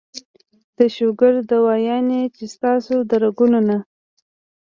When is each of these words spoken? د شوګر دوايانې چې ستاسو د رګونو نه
د 0.77 0.79
شوګر 0.95 1.33
دوايانې 1.49 2.21
چې 2.35 2.43
ستاسو 2.55 2.95
د 3.09 3.11
رګونو 3.23 3.59
نه 3.69 3.77